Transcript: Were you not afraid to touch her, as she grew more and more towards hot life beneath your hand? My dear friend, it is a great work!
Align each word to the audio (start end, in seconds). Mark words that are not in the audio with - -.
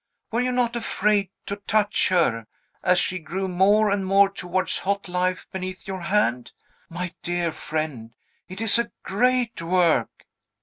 Were 0.31 0.41
you 0.41 0.51
not 0.51 0.75
afraid 0.75 1.29
to 1.45 1.57
touch 1.57 2.09
her, 2.09 2.47
as 2.81 2.97
she 2.97 3.19
grew 3.19 3.47
more 3.47 3.91
and 3.91 4.03
more 4.03 4.29
towards 4.31 4.79
hot 4.79 5.07
life 5.07 5.45
beneath 5.51 5.87
your 5.87 6.01
hand? 6.01 6.53
My 6.89 7.13
dear 7.21 7.51
friend, 7.51 8.15
it 8.47 8.61
is 8.61 8.79
a 8.79 8.91
great 9.03 9.61
work! 9.61 10.25